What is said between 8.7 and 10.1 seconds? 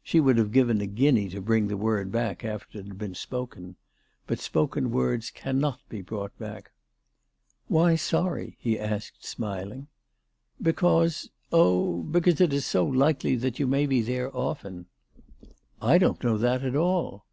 asked, smiling,"